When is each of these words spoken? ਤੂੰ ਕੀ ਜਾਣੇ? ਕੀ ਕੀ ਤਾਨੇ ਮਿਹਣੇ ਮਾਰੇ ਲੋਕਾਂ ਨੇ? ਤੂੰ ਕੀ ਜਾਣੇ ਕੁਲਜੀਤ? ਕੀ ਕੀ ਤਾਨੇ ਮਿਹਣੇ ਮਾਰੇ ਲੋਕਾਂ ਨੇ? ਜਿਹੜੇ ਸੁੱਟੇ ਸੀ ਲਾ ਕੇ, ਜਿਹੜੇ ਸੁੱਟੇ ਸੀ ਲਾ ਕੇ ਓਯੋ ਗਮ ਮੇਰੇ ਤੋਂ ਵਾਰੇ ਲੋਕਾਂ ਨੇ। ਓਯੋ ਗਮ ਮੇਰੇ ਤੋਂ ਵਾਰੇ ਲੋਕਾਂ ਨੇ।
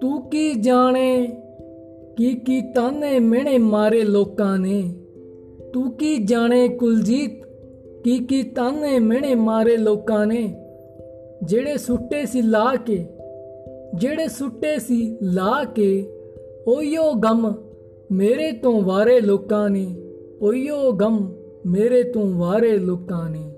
ਤੂੰ 0.00 0.30
ਕੀ 0.30 0.54
ਜਾਣੇ? 0.54 1.26
ਕੀ 2.16 2.34
ਕੀ 2.34 2.60
ਤਾਨੇ 2.72 3.18
ਮਿਹਣੇ 3.18 3.58
ਮਾਰੇ 3.58 4.02
ਲੋਕਾਂ 4.02 4.58
ਨੇ? 4.58 4.82
ਤੂੰ 5.74 5.90
ਕੀ 5.92 6.16
ਜਾਣੇ 6.16 6.68
ਕੁਲਜੀਤ? 6.68 7.30
ਕੀ 8.04 8.18
ਕੀ 8.18 8.42
ਤਾਨੇ 8.42 8.98
ਮਿਹਣੇ 8.98 9.34
ਮਾਰੇ 9.34 9.76
ਲੋਕਾਂ 9.76 10.26
ਨੇ? 10.26 10.42
ਜਿਹੜੇ 11.42 11.76
ਸੁੱਟੇ 11.76 12.24
ਸੀ 12.26 12.42
ਲਾ 12.42 12.74
ਕੇ, 12.76 13.04
ਜਿਹੜੇ 13.94 14.28
ਸੁੱਟੇ 14.28 14.78
ਸੀ 14.78 15.16
ਲਾ 15.22 15.64
ਕੇ 15.64 16.06
ਓਯੋ 16.68 17.12
ਗਮ 17.14 17.52
ਮੇਰੇ 18.12 18.52
ਤੋਂ 18.52 18.80
ਵਾਰੇ 18.82 19.20
ਲੋਕਾਂ 19.20 19.68
ਨੇ। 19.70 19.86
ਓਯੋ 20.42 20.92
ਗਮ 20.92 21.32
ਮੇਰੇ 21.66 22.02
ਤੋਂ 22.02 22.26
ਵਾਰੇ 22.34 22.78
ਲੋਕਾਂ 22.78 23.30
ਨੇ। 23.30 23.50